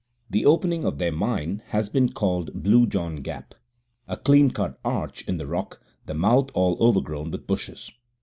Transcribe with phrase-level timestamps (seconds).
[0.31, 3.53] The opening of their mine has been called Blue John Gap,
[4.07, 7.91] a clean cut arch in the rock, the mouth all overgrown with bushes.